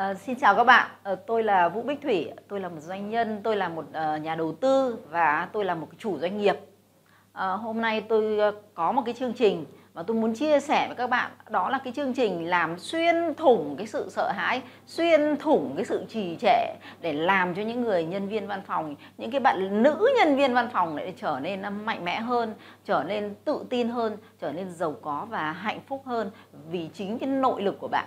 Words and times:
À, 0.00 0.14
xin 0.14 0.36
chào 0.36 0.56
các 0.56 0.64
bạn, 0.64 0.90
à, 1.02 1.14
tôi 1.26 1.42
là 1.42 1.68
Vũ 1.68 1.82
Bích 1.82 2.02
Thủy, 2.02 2.30
tôi 2.48 2.60
là 2.60 2.68
một 2.68 2.80
doanh 2.80 3.10
nhân, 3.10 3.40
tôi 3.42 3.56
là 3.56 3.68
một 3.68 3.84
uh, 3.88 4.22
nhà 4.22 4.34
đầu 4.34 4.52
tư 4.52 4.98
và 5.10 5.48
tôi 5.52 5.64
là 5.64 5.74
một 5.74 5.86
chủ 5.98 6.18
doanh 6.18 6.38
nghiệp. 6.38 6.56
À, 7.32 7.46
hôm 7.46 7.80
nay 7.80 8.00
tôi 8.00 8.52
có 8.74 8.92
một 8.92 9.02
cái 9.04 9.14
chương 9.14 9.32
trình 9.32 9.64
mà 9.94 10.02
tôi 10.02 10.16
muốn 10.16 10.34
chia 10.34 10.60
sẻ 10.60 10.86
với 10.86 10.96
các 10.96 11.06
bạn. 11.06 11.30
Đó 11.50 11.70
là 11.70 11.78
cái 11.84 11.92
chương 11.96 12.14
trình 12.14 12.48
làm 12.48 12.78
xuyên 12.78 13.34
thủng 13.34 13.74
cái 13.78 13.86
sự 13.86 14.06
sợ 14.10 14.32
hãi, 14.34 14.62
xuyên 14.86 15.36
thủng 15.36 15.72
cái 15.76 15.84
sự 15.84 16.04
trì 16.08 16.36
trệ 16.40 16.74
để 17.00 17.12
làm 17.12 17.54
cho 17.54 17.62
những 17.62 17.82
người 17.82 18.04
nhân 18.04 18.28
viên 18.28 18.46
văn 18.46 18.62
phòng, 18.66 18.94
những 19.18 19.30
cái 19.30 19.40
bạn 19.40 19.82
nữ 19.82 20.08
nhân 20.18 20.36
viên 20.36 20.54
văn 20.54 20.68
phòng 20.72 20.96
lại 20.96 21.14
trở 21.16 21.38
nên 21.42 21.62
mạnh 21.84 22.04
mẽ 22.04 22.20
hơn, 22.20 22.54
trở 22.84 23.04
nên 23.06 23.34
tự 23.44 23.64
tin 23.70 23.88
hơn, 23.88 24.16
trở 24.40 24.52
nên 24.52 24.70
giàu 24.70 24.94
có 25.02 25.26
và 25.30 25.52
hạnh 25.52 25.80
phúc 25.86 26.02
hơn 26.06 26.30
vì 26.70 26.90
chính 26.94 27.18
cái 27.18 27.28
nội 27.28 27.62
lực 27.62 27.78
của 27.80 27.88
bạn. 27.88 28.06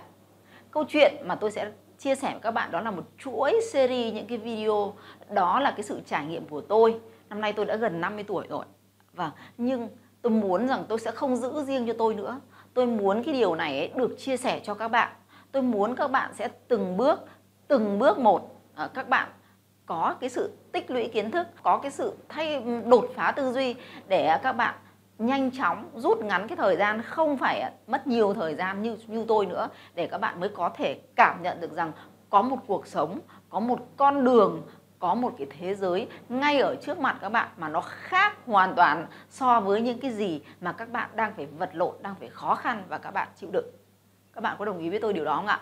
Câu 0.70 0.84
chuyện 0.88 1.14
mà 1.24 1.34
tôi 1.34 1.50
sẽ 1.50 1.70
chia 2.04 2.14
sẻ 2.14 2.30
với 2.32 2.40
các 2.40 2.50
bạn 2.50 2.70
đó 2.70 2.80
là 2.80 2.90
một 2.90 3.02
chuỗi 3.18 3.60
series, 3.72 4.14
những 4.14 4.26
cái 4.26 4.38
video. 4.38 4.94
Đó 5.30 5.60
là 5.60 5.70
cái 5.70 5.82
sự 5.82 6.00
trải 6.06 6.26
nghiệm 6.26 6.48
của 6.48 6.60
tôi. 6.60 7.00
Năm 7.28 7.40
nay 7.40 7.52
tôi 7.52 7.66
đã 7.66 7.76
gần 7.76 8.00
50 8.00 8.24
tuổi 8.24 8.46
rồi. 8.48 8.64
Và 9.12 9.32
nhưng 9.58 9.88
tôi 10.22 10.30
muốn 10.30 10.68
rằng 10.68 10.84
tôi 10.88 10.98
sẽ 10.98 11.10
không 11.10 11.36
giữ 11.36 11.62
riêng 11.62 11.86
cho 11.86 11.92
tôi 11.98 12.14
nữa. 12.14 12.40
Tôi 12.74 12.86
muốn 12.86 13.22
cái 13.22 13.34
điều 13.34 13.54
này 13.54 13.78
ấy 13.78 13.90
được 13.94 14.16
chia 14.18 14.36
sẻ 14.36 14.60
cho 14.64 14.74
các 14.74 14.88
bạn. 14.88 15.12
Tôi 15.52 15.62
muốn 15.62 15.96
các 15.96 16.10
bạn 16.10 16.34
sẽ 16.34 16.48
từng 16.68 16.96
bước 16.96 17.20
từng 17.68 17.98
bước 17.98 18.18
một 18.18 18.60
à, 18.74 18.88
các 18.94 19.08
bạn 19.08 19.28
có 19.86 20.14
cái 20.20 20.30
sự 20.30 20.52
tích 20.72 20.90
lũy 20.90 21.08
kiến 21.08 21.30
thức, 21.30 21.46
có 21.62 21.78
cái 21.78 21.90
sự 21.90 22.12
thay, 22.28 22.62
đột 22.86 23.10
phá 23.14 23.32
tư 23.36 23.52
duy 23.52 23.74
để 24.08 24.38
các 24.42 24.52
bạn 24.52 24.74
nhanh 25.18 25.50
chóng 25.50 25.90
rút 25.94 26.18
ngắn 26.18 26.48
cái 26.48 26.56
thời 26.56 26.76
gian 26.76 27.02
không 27.02 27.36
phải 27.36 27.72
mất 27.86 28.06
nhiều 28.06 28.34
thời 28.34 28.54
gian 28.54 28.82
như 28.82 28.96
như 29.06 29.24
tôi 29.28 29.46
nữa 29.46 29.68
để 29.94 30.06
các 30.06 30.18
bạn 30.18 30.40
mới 30.40 30.48
có 30.48 30.68
thể 30.68 31.00
cảm 31.16 31.42
nhận 31.42 31.60
được 31.60 31.72
rằng 31.72 31.92
có 32.30 32.42
một 32.42 32.56
cuộc 32.66 32.86
sống 32.86 33.20
có 33.50 33.60
một 33.60 33.78
con 33.96 34.24
đường 34.24 34.62
có 34.98 35.14
một 35.14 35.34
cái 35.38 35.46
thế 35.58 35.74
giới 35.74 36.08
ngay 36.28 36.60
ở 36.60 36.76
trước 36.82 36.98
mặt 36.98 37.18
các 37.20 37.28
bạn 37.28 37.48
mà 37.56 37.68
nó 37.68 37.80
khác 37.80 38.36
hoàn 38.46 38.74
toàn 38.74 39.06
so 39.30 39.60
với 39.60 39.80
những 39.80 39.98
cái 40.00 40.10
gì 40.10 40.40
mà 40.60 40.72
các 40.72 40.92
bạn 40.92 41.10
đang 41.14 41.34
phải 41.34 41.46
vật 41.46 41.70
lộn 41.72 41.94
đang 42.02 42.14
phải 42.14 42.28
khó 42.28 42.54
khăn 42.54 42.84
và 42.88 42.98
các 42.98 43.10
bạn 43.10 43.28
chịu 43.36 43.50
đựng. 43.52 43.70
Các 44.32 44.40
bạn 44.40 44.56
có 44.58 44.64
đồng 44.64 44.78
ý 44.78 44.90
với 44.90 45.00
tôi 45.00 45.12
điều 45.12 45.24
đó 45.24 45.36
không 45.36 45.46
ạ? 45.46 45.60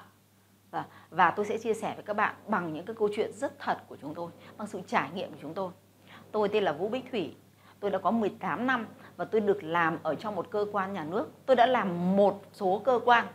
Và, 0.70 0.84
và 1.10 1.30
tôi 1.30 1.46
sẽ 1.46 1.58
chia 1.58 1.74
sẻ 1.74 1.92
với 1.94 2.05
các 2.05 2.16
bạn 2.16 2.34
bằng 2.46 2.72
những 2.72 2.84
cái 2.84 2.96
câu 2.98 3.08
chuyện 3.16 3.32
rất 3.32 3.58
thật 3.58 3.78
của 3.88 3.96
chúng 4.00 4.14
tôi 4.14 4.30
bằng 4.56 4.66
sự 4.66 4.80
trải 4.86 5.10
nghiệm 5.14 5.30
của 5.30 5.38
chúng 5.42 5.55
tôi. 5.55 5.70
Tôi 6.32 6.48
tên 6.48 6.64
là 6.64 6.72
Vũ 6.72 6.88
Bích 6.88 7.10
Thủy 7.10 7.34
tôi 7.80 7.90
đã 7.90 7.98
có 7.98 8.10
18 8.10 8.66
năm 8.66 8.86
và 9.16 9.24
tôi 9.24 9.41
được 9.41 9.64
làm 9.64 9.98
ở 10.02 10.14
trong 10.14 10.34
một 10.34 10.50
cơ 10.50 10.66
quan 10.72 10.92
nhà 10.92 11.05
nước. 11.05 11.28
Tôi 11.46 11.56
đã 11.56 11.66
làm 11.66 12.16
một 12.16 12.42
số 12.52 12.82
cơ 12.84 13.00
quan. 13.05 13.27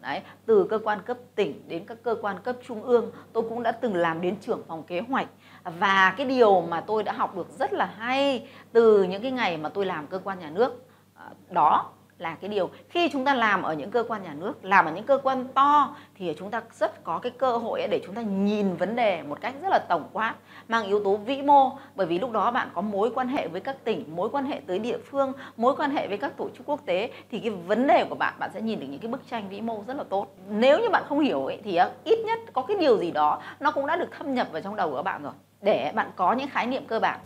Đấy, 0.00 0.20
từ 0.46 0.66
cơ 0.70 0.78
quan 0.84 1.02
cấp 1.02 1.16
tỉnh 1.34 1.68
đến 1.68 1.84
các 1.86 1.98
cơ 2.02 2.16
quan 2.22 2.36
cấp 2.42 2.56
trung 2.66 2.82
ương 2.82 3.10
tôi 3.32 3.42
cũng 3.48 3.62
đã 3.62 3.72
từng 3.72 3.96
làm 3.96 4.20
đến 4.20 4.36
trưởng 4.40 4.62
phòng 4.68 4.82
kế 4.82 5.00
hoạch. 5.00 5.28
Và 5.64 6.14
cái 6.16 6.26
điều 6.26 6.60
mà 6.60 6.80
tôi 6.80 7.02
đã 7.02 7.12
học 7.12 7.36
được 7.36 7.48
rất 7.58 7.72
là 7.72 7.86
hay 7.86 8.48
từ 8.72 9.02
những 9.02 9.22
cái 9.22 9.30
ngày 9.30 9.56
mà 9.56 9.68
tôi 9.68 9.86
làm 9.86 10.06
cơ 10.06 10.18
quan 10.24 10.38
nhà 10.38 10.50
nước 10.50 10.84
à, 11.14 11.24
đó 11.50 11.90
là 12.22 12.36
cái 12.40 12.48
điều 12.48 12.70
khi 12.88 13.08
chúng 13.08 13.24
ta 13.24 13.34
làm 13.34 13.62
ở 13.62 13.74
những 13.74 13.90
cơ 13.90 14.04
quan 14.08 14.22
nhà 14.22 14.34
nước 14.34 14.64
làm 14.64 14.84
ở 14.84 14.92
những 14.92 15.04
cơ 15.04 15.18
quan 15.22 15.44
to 15.54 15.96
thì 16.14 16.34
chúng 16.38 16.50
ta 16.50 16.62
rất 16.72 17.04
có 17.04 17.18
cái 17.18 17.32
cơ 17.38 17.56
hội 17.56 17.86
để 17.90 18.00
chúng 18.06 18.14
ta 18.14 18.22
nhìn 18.22 18.76
vấn 18.76 18.96
đề 18.96 19.22
một 19.22 19.40
cách 19.40 19.54
rất 19.62 19.68
là 19.68 19.78
tổng 19.88 20.08
quát 20.12 20.34
mang 20.68 20.86
yếu 20.86 21.04
tố 21.04 21.16
vĩ 21.16 21.42
mô. 21.42 21.70
Bởi 21.94 22.06
vì 22.06 22.18
lúc 22.18 22.32
đó 22.32 22.50
bạn 22.50 22.68
có 22.74 22.80
mối 22.80 23.10
quan 23.14 23.28
hệ 23.28 23.48
với 23.48 23.60
các 23.60 23.84
tỉnh 23.84 24.04
mối 24.16 24.28
quan 24.32 24.44
hệ 24.44 24.60
tới 24.66 24.78
địa 24.78 24.98
phương 25.10 25.32
mối 25.56 25.74
quan 25.76 25.90
hệ 25.90 26.08
với 26.08 26.18
các 26.18 26.36
tổ 26.36 26.48
chức 26.56 26.66
quốc 26.66 26.80
tế 26.86 27.10
thì 27.30 27.38
cái 27.38 27.50
vấn 27.50 27.86
đề 27.86 28.04
của 28.08 28.14
bạn 28.14 28.34
bạn 28.38 28.50
sẽ 28.54 28.60
nhìn 28.60 28.80
được 28.80 28.86
những 28.90 29.00
cái 29.00 29.10
bức 29.10 29.30
tranh 29.30 29.48
vĩ 29.48 29.60
mô 29.60 29.84
rất 29.86 29.96
là 29.96 30.04
tốt. 30.04 30.26
Nếu 30.48 30.80
như 30.80 30.88
bạn 30.90 31.04
không 31.08 31.20
hiểu 31.20 31.46
ấy, 31.46 31.60
thì 31.64 31.76
à, 31.76 31.90
ít 32.04 32.18
nhất 32.26 32.40
có 32.52 32.62
cái 32.62 32.76
điều 32.76 32.98
gì 32.98 33.10
đó 33.10 33.42
nó 33.60 33.70
cũng 33.70 33.86
đã 33.86 33.96
được 33.96 34.08
thâm 34.18 34.34
nhập 34.34 34.48
vào 34.52 34.62
trong 34.62 34.76
đầu 34.76 34.90
của 34.90 35.02
bạn 35.02 35.22
rồi 35.22 35.32
để 35.62 35.92
bạn 35.94 36.10
có 36.16 36.32
những 36.32 36.48
khái 36.48 36.66
niệm 36.66 36.86
cơ 36.86 37.00
bản 37.00 37.20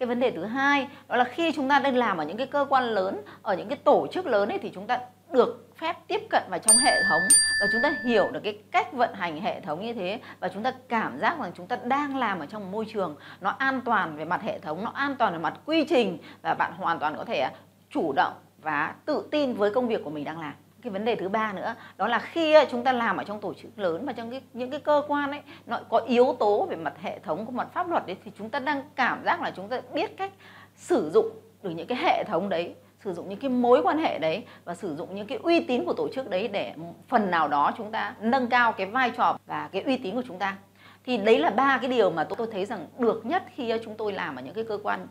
cái 0.00 0.06
vấn 0.06 0.20
đề 0.20 0.30
thứ 0.30 0.44
hai 0.44 0.88
đó 1.08 1.16
là 1.16 1.24
khi 1.24 1.52
chúng 1.52 1.68
ta 1.68 1.78
đang 1.78 1.96
làm 1.96 2.18
ở 2.18 2.24
những 2.24 2.36
cái 2.36 2.46
cơ 2.46 2.66
quan 2.68 2.84
lớn, 2.84 3.22
ở 3.42 3.56
những 3.56 3.68
cái 3.68 3.78
tổ 3.84 4.06
chức 4.12 4.26
lớn 4.26 4.48
ấy, 4.48 4.58
thì 4.58 4.70
chúng 4.74 4.86
ta 4.86 5.00
được 5.32 5.68
phép 5.76 5.96
tiếp 6.08 6.20
cận 6.30 6.42
vào 6.50 6.58
trong 6.58 6.76
hệ 6.76 7.02
thống 7.08 7.20
và 7.60 7.66
chúng 7.72 7.82
ta 7.82 7.92
hiểu 8.04 8.28
được 8.32 8.40
cái 8.44 8.58
cách 8.70 8.92
vận 8.92 9.14
hành 9.14 9.40
hệ 9.40 9.60
thống 9.60 9.86
như 9.86 9.92
thế 9.92 10.20
và 10.40 10.48
chúng 10.48 10.62
ta 10.62 10.72
cảm 10.88 11.18
giác 11.18 11.38
rằng 11.40 11.52
chúng 11.54 11.66
ta 11.66 11.76
đang 11.84 12.16
làm 12.16 12.38
ở 12.38 12.46
trong 12.46 12.62
một 12.62 12.68
môi 12.72 12.86
trường 12.92 13.16
nó 13.40 13.50
an 13.50 13.80
toàn 13.84 14.16
về 14.16 14.24
mặt 14.24 14.42
hệ 14.42 14.58
thống, 14.58 14.84
nó 14.84 14.90
an 14.90 15.16
toàn 15.18 15.32
về 15.32 15.38
mặt 15.38 15.54
quy 15.64 15.84
trình 15.84 16.18
và 16.42 16.54
bạn 16.54 16.72
hoàn 16.72 16.98
toàn 16.98 17.16
có 17.16 17.24
thể 17.24 17.38
à, 17.40 17.52
chủ 17.90 18.12
động 18.12 18.32
và 18.62 18.94
tự 19.04 19.28
tin 19.30 19.54
với 19.54 19.74
công 19.74 19.88
việc 19.88 20.04
của 20.04 20.10
mình 20.10 20.24
đang 20.24 20.40
làm 20.40 20.54
cái 20.82 20.90
vấn 20.90 21.04
đề 21.04 21.16
thứ 21.16 21.28
ba 21.28 21.52
nữa 21.52 21.74
đó 21.96 22.06
là 22.06 22.18
khi 22.18 22.52
ờ, 22.52 22.64
chúng 22.70 22.84
ta 22.84 22.92
làm 22.92 23.16
ở 23.16 23.24
trong 23.24 23.40
tổ 23.40 23.54
chức 23.54 23.78
lớn 23.78 24.06
và 24.06 24.12
trong 24.12 24.30
cái, 24.30 24.40
những 24.52 24.70
cái 24.70 24.80
cơ 24.80 25.02
quan 25.08 25.30
ấy 25.30 25.40
nó 25.66 25.80
có 25.88 25.98
yếu 25.98 26.36
tố 26.38 26.66
về 26.70 26.76
mặt 26.76 26.94
hệ 27.00 27.18
thống 27.18 27.46
của 27.46 27.52
mặt 27.52 27.68
pháp 27.72 27.90
luật 27.90 28.06
đấy 28.06 28.16
thì 28.24 28.30
chúng 28.38 28.50
ta 28.50 28.58
đang 28.58 28.82
cảm 28.94 29.24
giác 29.24 29.42
là 29.42 29.52
chúng 29.56 29.68
ta 29.68 29.80
biết 29.94 30.16
cách 30.16 30.32
sử 30.76 31.10
dụng 31.10 31.30
được 31.62 31.70
những 31.70 31.86
cái 31.86 31.98
hệ 31.98 32.24
thống 32.24 32.48
đấy 32.48 32.74
sử 33.04 33.12
dụng 33.12 33.28
những 33.28 33.38
cái 33.38 33.50
mối 33.50 33.82
quan 33.82 33.98
hệ 33.98 34.18
đấy 34.18 34.44
và 34.64 34.74
sử 34.74 34.96
dụng 34.96 35.14
những 35.14 35.26
cái 35.26 35.38
uy 35.42 35.60
tín 35.60 35.84
của 35.84 35.92
tổ 35.92 36.08
chức 36.08 36.30
đấy 36.30 36.48
để 36.48 36.74
phần 37.08 37.30
nào 37.30 37.48
đó 37.48 37.72
chúng 37.78 37.90
ta 37.90 38.14
nâng 38.20 38.46
cao 38.46 38.72
cái 38.72 38.86
vai 38.86 39.10
trò 39.10 39.38
và 39.46 39.68
cái 39.72 39.82
uy 39.82 39.96
tín 39.96 40.14
của 40.14 40.22
chúng 40.26 40.38
ta. 40.38 40.56
Thì 41.04 41.16
đấy 41.16 41.38
là 41.38 41.50
ba 41.50 41.78
cái 41.78 41.90
điều 41.90 42.10
mà 42.10 42.24
tôi 42.24 42.48
thấy 42.52 42.64
rằng 42.64 42.86
được 42.98 43.26
nhất 43.26 43.42
khi 43.54 43.70
ờ, 43.70 43.78
chúng 43.84 43.94
tôi 43.96 44.12
làm 44.12 44.36
ở 44.36 44.42
những 44.42 44.54
cái 44.54 44.64
cơ 44.64 44.78
quan 44.82 45.06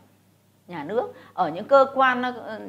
nhà 0.70 0.84
nước, 0.84 1.12
ở 1.34 1.50
những 1.50 1.64
cơ 1.64 1.86
quan 1.94 2.22
ờ, 2.22 2.60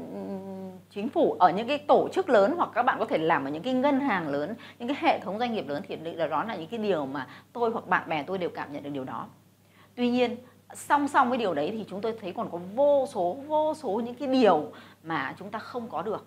chính 0.89 1.09
phủ, 1.09 1.35
ở 1.39 1.49
những 1.49 1.67
cái 1.67 1.77
tổ 1.77 2.09
chức 2.13 2.29
lớn 2.29 2.53
hoặc 2.57 2.69
các 2.73 2.83
bạn 2.83 2.99
có 2.99 3.05
thể 3.05 3.17
làm 3.17 3.45
ở 3.45 3.49
những 3.51 3.63
cái 3.63 3.73
ngân 3.73 3.99
hàng 3.99 4.27
lớn, 4.27 4.55
những 4.79 4.87
cái 4.87 4.97
hệ 4.99 5.19
thống 5.19 5.39
doanh 5.39 5.53
nghiệp 5.53 5.65
lớn 5.67 5.83
thì 5.87 5.97
đó 6.29 6.43
là 6.43 6.55
những 6.55 6.67
cái 6.67 6.79
điều 6.79 7.05
mà 7.05 7.27
tôi 7.53 7.71
hoặc 7.71 7.87
bạn 7.87 8.09
bè 8.09 8.23
tôi 8.23 8.37
đều 8.37 8.49
cảm 8.49 8.73
nhận 8.73 8.83
được 8.83 8.89
điều 8.89 9.03
đó. 9.03 9.25
Tuy 9.95 10.09
nhiên, 10.09 10.35
song 10.73 11.07
song 11.07 11.29
với 11.29 11.37
điều 11.37 11.53
đấy 11.53 11.69
thì 11.71 11.85
chúng 11.89 12.01
tôi 12.01 12.17
thấy 12.21 12.33
còn 12.33 12.51
có 12.51 12.59
vô 12.75 13.05
số 13.13 13.37
vô 13.47 13.73
số 13.73 13.89
những 14.05 14.15
cái 14.15 14.27
điều 14.27 14.71
mà 15.03 15.35
chúng 15.39 15.49
ta 15.49 15.59
không 15.59 15.89
có 15.89 16.01
được. 16.01 16.25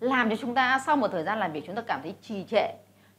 Làm 0.00 0.30
cho 0.30 0.36
chúng 0.36 0.54
ta 0.54 0.80
sau 0.86 0.96
một 0.96 1.08
thời 1.08 1.24
gian 1.24 1.38
làm 1.38 1.52
việc, 1.52 1.62
chúng 1.66 1.76
ta 1.76 1.82
cảm 1.82 2.00
thấy 2.02 2.14
trì 2.22 2.44
trệ, 2.50 2.72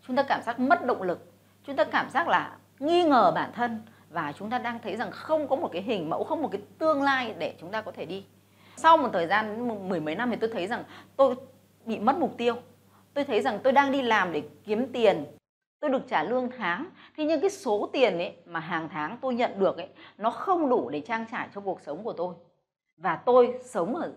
chúng 0.07 0.15
ta 0.15 0.23
cảm 0.23 0.41
giác 0.45 0.59
mất 0.59 0.85
động 0.85 1.01
lực, 1.01 1.31
chúng 1.63 1.75
ta 1.75 1.83
cảm 1.83 2.09
giác 2.09 2.27
là 2.27 2.55
nghi 2.79 3.03
ngờ 3.03 3.31
bản 3.35 3.51
thân 3.53 3.81
và 4.09 4.33
chúng 4.37 4.49
ta 4.49 4.57
đang 4.57 4.79
thấy 4.83 4.95
rằng 4.95 5.11
không 5.11 5.47
có 5.47 5.55
một 5.55 5.69
cái 5.71 5.81
hình 5.81 6.09
mẫu 6.09 6.23
không 6.23 6.41
một 6.41 6.49
cái 6.51 6.61
tương 6.77 7.01
lai 7.01 7.33
để 7.37 7.55
chúng 7.59 7.71
ta 7.71 7.81
có 7.81 7.91
thể 7.91 8.05
đi. 8.05 8.25
Sau 8.75 8.97
một 8.97 9.09
thời 9.13 9.27
gian 9.27 9.67
mười 9.89 9.99
mấy 9.99 10.15
năm 10.15 10.29
thì 10.31 10.35
tôi 10.35 10.49
thấy 10.53 10.67
rằng 10.67 10.83
tôi 11.15 11.35
bị 11.85 11.99
mất 11.99 12.17
mục 12.17 12.37
tiêu. 12.37 12.55
Tôi 13.13 13.23
thấy 13.23 13.41
rằng 13.41 13.59
tôi 13.63 13.73
đang 13.73 13.91
đi 13.91 14.01
làm 14.01 14.31
để 14.31 14.43
kiếm 14.65 14.91
tiền. 14.93 15.25
Tôi 15.79 15.89
được 15.89 16.07
trả 16.07 16.23
lương 16.23 16.49
tháng. 16.57 16.85
Thế 17.17 17.25
nhưng 17.25 17.41
cái 17.41 17.49
số 17.49 17.89
tiền 17.93 18.17
ấy 18.17 18.35
mà 18.45 18.59
hàng 18.59 18.89
tháng 18.89 19.17
tôi 19.21 19.35
nhận 19.35 19.59
được 19.59 19.77
ấy, 19.77 19.87
nó 20.17 20.31
không 20.31 20.69
đủ 20.69 20.89
để 20.89 20.99
trang 20.99 21.25
trải 21.31 21.47
cho 21.55 21.61
cuộc 21.61 21.81
sống 21.81 22.03
của 22.03 22.13
tôi. 22.13 22.35
Và 22.97 23.15
tôi 23.15 23.59
sống 23.63 23.95
ở 23.95 24.11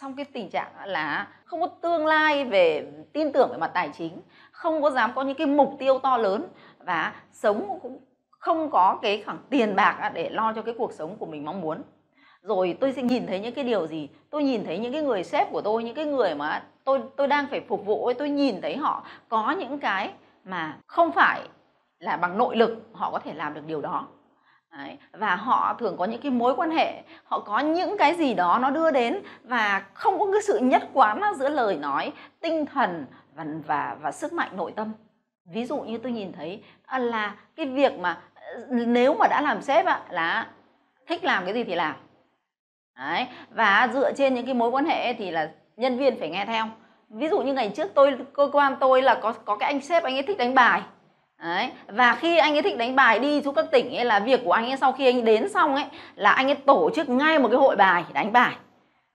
trong 0.00 0.16
cái 0.16 0.24
tình 0.24 0.50
trạng 0.50 0.72
là 0.84 1.28
không 1.44 1.60
có 1.60 1.66
tương 1.66 2.06
lai 2.06 2.44
về 2.44 2.92
tin 3.12 3.32
tưởng 3.32 3.48
về 3.50 3.58
mặt 3.58 3.70
tài 3.74 3.90
chính, 3.98 4.20
không 4.50 4.82
có 4.82 4.90
dám 4.90 5.12
có 5.14 5.22
những 5.22 5.36
cái 5.36 5.46
mục 5.46 5.76
tiêu 5.78 5.98
to 5.98 6.16
lớn. 6.16 6.46
Và 6.78 7.14
sống 7.32 7.78
cũng 7.82 7.98
không 8.44 8.70
có 8.70 8.98
cái 9.02 9.22
khoản 9.26 9.38
tiền 9.50 9.76
bạc 9.76 10.10
để 10.14 10.30
lo 10.30 10.52
cho 10.52 10.62
cái 10.62 10.74
cuộc 10.78 10.92
sống 10.92 11.16
của 11.18 11.26
mình 11.26 11.44
mong 11.44 11.60
muốn. 11.60 11.82
Rồi 12.42 12.76
tôi 12.80 12.92
sẽ 12.92 13.02
nhìn 13.02 13.26
thấy 13.26 13.40
những 13.40 13.54
cái 13.54 13.64
điều 13.64 13.86
gì? 13.86 14.08
Tôi 14.30 14.44
nhìn 14.44 14.64
thấy 14.64 14.78
những 14.78 14.92
cái 14.92 15.02
người 15.02 15.24
sếp 15.24 15.50
của 15.50 15.60
tôi, 15.60 15.84
những 15.84 15.94
cái 15.94 16.04
người 16.04 16.34
mà 16.34 16.62
tôi 16.84 17.00
tôi 17.16 17.26
đang 17.28 17.46
phải 17.46 17.60
phục 17.60 17.86
vụ 17.86 18.12
tôi 18.18 18.30
nhìn 18.30 18.60
thấy 18.60 18.76
họ 18.76 19.06
có 19.28 19.50
những 19.50 19.78
cái 19.78 20.10
mà 20.44 20.78
không 20.86 21.12
phải 21.12 21.40
là 21.98 22.16
bằng 22.16 22.38
nội 22.38 22.56
lực, 22.56 22.88
họ 22.92 23.10
có 23.10 23.18
thể 23.18 23.34
làm 23.34 23.54
được 23.54 23.66
điều 23.66 23.80
đó. 23.80 24.06
Đấy. 24.78 24.98
và 25.12 25.36
họ 25.36 25.74
thường 25.78 25.96
có 25.96 26.04
những 26.04 26.20
cái 26.20 26.30
mối 26.30 26.54
quan 26.56 26.70
hệ, 26.70 27.02
họ 27.24 27.40
có 27.40 27.58
những 27.58 27.98
cái 27.98 28.14
gì 28.14 28.34
đó 28.34 28.58
nó 28.62 28.70
đưa 28.70 28.90
đến 28.90 29.22
và 29.44 29.84
không 29.94 30.18
có 30.18 30.26
cái 30.32 30.42
sự 30.42 30.58
nhất 30.58 30.88
quán 30.92 31.20
giữa 31.36 31.48
lời 31.48 31.76
nói, 31.76 32.12
tinh 32.40 32.66
thần 32.66 33.06
và 33.34 33.46
và 33.66 33.96
và 34.02 34.12
sức 34.12 34.32
mạnh 34.32 34.56
nội 34.56 34.72
tâm. 34.76 34.92
Ví 35.44 35.64
dụ 35.64 35.80
như 35.80 35.98
tôi 35.98 36.12
nhìn 36.12 36.32
thấy 36.32 36.62
à, 36.86 36.98
là 36.98 37.34
cái 37.56 37.66
việc 37.66 37.98
mà 37.98 38.22
nếu 38.70 39.14
mà 39.14 39.28
đã 39.28 39.40
làm 39.40 39.62
sếp 39.62 39.86
là 40.10 40.46
thích 41.06 41.24
làm 41.24 41.44
cái 41.44 41.54
gì 41.54 41.64
thì 41.64 41.74
làm 41.74 41.94
Đấy. 42.98 43.26
và 43.50 43.88
dựa 43.92 44.12
trên 44.12 44.34
những 44.34 44.46
cái 44.46 44.54
mối 44.54 44.70
quan 44.70 44.84
hệ 44.84 45.14
thì 45.14 45.30
là 45.30 45.50
nhân 45.76 45.98
viên 45.98 46.18
phải 46.20 46.28
nghe 46.28 46.44
theo 46.46 46.66
ví 47.08 47.28
dụ 47.28 47.40
như 47.42 47.52
ngày 47.52 47.68
trước 47.76 47.88
tôi, 47.94 48.16
cơ 48.32 48.48
quan 48.52 48.76
tôi 48.80 49.02
là 49.02 49.14
có 49.14 49.32
có 49.32 49.56
cái 49.56 49.72
anh 49.72 49.80
sếp, 49.80 50.02
anh 50.02 50.16
ấy 50.16 50.22
thích 50.22 50.38
đánh 50.38 50.54
bài 50.54 50.82
Đấy. 51.38 51.70
và 51.86 52.14
khi 52.14 52.38
anh 52.38 52.54
ấy 52.54 52.62
thích 52.62 52.76
đánh 52.78 52.96
bài 52.96 53.18
đi 53.18 53.42
xuống 53.42 53.54
các 53.54 53.66
tỉnh 53.72 53.96
ấy, 53.96 54.04
là 54.04 54.20
việc 54.20 54.40
của 54.44 54.52
anh 54.52 54.70
ấy 54.70 54.76
sau 54.76 54.92
khi 54.92 55.06
anh 55.06 55.24
đến 55.24 55.48
xong 55.48 55.74
ấy, 55.74 55.84
là 56.14 56.30
anh 56.30 56.46
ấy 56.46 56.54
tổ 56.54 56.90
chức 56.94 57.08
ngay 57.08 57.38
một 57.38 57.48
cái 57.48 57.58
hội 57.58 57.76
bài 57.76 58.04
đánh 58.12 58.32
bài 58.32 58.56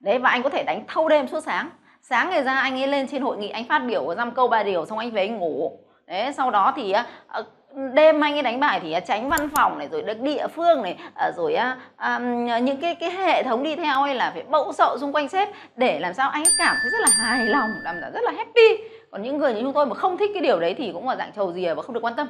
đấy, 0.00 0.18
và 0.18 0.30
anh 0.30 0.42
có 0.42 0.48
thể 0.48 0.64
đánh 0.64 0.84
thâu 0.88 1.08
đêm 1.08 1.28
suốt 1.28 1.40
sáng 1.40 1.70
sáng 2.02 2.30
ngày 2.30 2.42
ra 2.42 2.58
anh 2.58 2.80
ấy 2.80 2.86
lên 2.86 3.06
trên 3.06 3.22
hội 3.22 3.36
nghị, 3.36 3.48
anh 3.48 3.64
phát 3.64 3.78
biểu 3.78 4.14
dăm 4.14 4.30
câu 4.30 4.48
ba 4.48 4.62
điều, 4.62 4.86
xong 4.86 4.98
anh 4.98 5.10
về 5.10 5.26
anh 5.26 5.38
ngủ 5.38 5.78
đấy, 6.06 6.32
sau 6.32 6.50
đó 6.50 6.72
thì 6.76 6.94
ờ, 7.26 7.44
đêm 7.74 8.20
anh 8.20 8.34
ấy 8.34 8.42
đánh 8.42 8.60
bài 8.60 8.80
thì 8.82 8.92
à, 8.92 9.00
tránh 9.00 9.28
văn 9.28 9.48
phòng 9.54 9.78
này 9.78 9.88
rồi 9.92 10.02
địa 10.02 10.46
phương 10.46 10.82
này 10.82 10.96
à, 11.14 11.32
rồi 11.36 11.54
à, 11.54 11.76
à 11.96 12.18
những 12.62 12.76
cái 12.76 12.94
cái 12.94 13.10
hệ 13.10 13.42
thống 13.42 13.62
đi 13.62 13.76
theo 13.76 14.02
ấy 14.02 14.14
là 14.14 14.30
phải 14.34 14.42
bậu 14.42 14.72
sậu 14.72 14.98
xung 14.98 15.12
quanh 15.12 15.28
sếp 15.28 15.48
để 15.76 15.98
làm 15.98 16.14
sao 16.14 16.30
anh 16.30 16.44
ấy 16.44 16.52
cảm 16.58 16.76
thấy 16.82 16.90
rất 16.90 16.98
là 17.00 17.08
hài 17.10 17.46
lòng 17.46 17.70
làm 17.82 18.00
rất 18.00 18.22
là 18.22 18.30
happy. 18.36 18.84
Còn 19.10 19.22
những 19.22 19.38
người 19.38 19.54
như 19.54 19.60
chúng 19.60 19.72
tôi 19.72 19.86
mà 19.86 19.94
không 19.94 20.16
thích 20.16 20.30
cái 20.34 20.42
điều 20.42 20.60
đấy 20.60 20.74
thì 20.78 20.90
cũng 20.92 21.08
là 21.08 21.16
dạng 21.16 21.32
trầu 21.36 21.52
rìa 21.52 21.74
và 21.74 21.82
không 21.82 21.94
được 21.94 22.04
quan 22.04 22.14
tâm. 22.16 22.28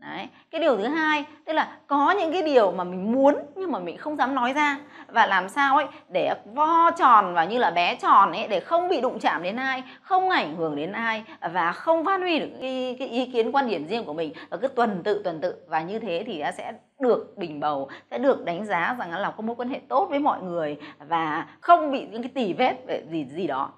Đấy. 0.00 0.28
Cái 0.50 0.60
điều 0.60 0.76
thứ 0.76 0.86
hai 0.86 1.24
tức 1.44 1.52
là 1.52 1.78
có 1.86 2.10
những 2.10 2.32
cái 2.32 2.42
điều 2.42 2.72
mà 2.72 2.84
mình 2.84 3.12
muốn 3.12 3.34
nhưng 3.56 3.72
mà 3.72 3.78
mình 3.78 3.96
không 3.96 4.16
dám 4.16 4.34
nói 4.34 4.52
ra 4.52 4.78
và 5.08 5.26
làm 5.26 5.48
sao 5.48 5.76
ấy 5.76 5.86
để 6.08 6.34
vo 6.54 6.90
tròn 6.90 7.34
và 7.34 7.44
như 7.44 7.58
là 7.58 7.70
bé 7.70 7.94
tròn 7.94 8.32
ấy 8.32 8.48
để 8.48 8.60
không 8.60 8.88
bị 8.88 9.00
đụng 9.00 9.18
chạm 9.18 9.42
đến 9.42 9.56
ai, 9.56 9.82
không 10.02 10.30
ảnh 10.30 10.56
hưởng 10.56 10.76
đến 10.76 10.92
ai 10.92 11.24
và 11.52 11.72
không 11.72 12.04
phát 12.04 12.20
huy 12.20 12.38
được 12.38 12.48
cái, 12.60 12.96
cái 12.98 13.08
ý 13.08 13.26
kiến 13.26 13.52
quan 13.52 13.68
điểm 13.68 13.86
riêng 13.86 14.04
của 14.04 14.12
mình 14.12 14.32
và 14.50 14.56
cứ 14.56 14.68
tuần 14.68 15.02
tự 15.02 15.20
tuần 15.24 15.40
tự 15.40 15.54
và 15.68 15.82
như 15.82 15.98
thế 15.98 16.24
thì 16.26 16.42
sẽ 16.56 16.72
được 17.00 17.34
bình 17.36 17.60
bầu 17.60 17.88
sẽ 18.10 18.18
được 18.18 18.44
đánh 18.44 18.64
giá 18.64 18.96
rằng 18.98 19.12
là 19.12 19.30
có 19.30 19.42
mối 19.42 19.56
quan 19.56 19.68
hệ 19.68 19.80
tốt 19.88 20.06
với 20.10 20.18
mọi 20.18 20.42
người 20.42 20.76
và 20.98 21.46
không 21.60 21.90
bị 21.90 22.06
những 22.10 22.22
cái 22.22 22.32
tỉ 22.34 22.52
vết 22.52 22.74
gì 23.10 23.24
gì 23.24 23.46
đó 23.46 23.72